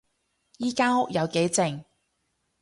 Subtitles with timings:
[0.57, 1.83] 依間屋有幾靜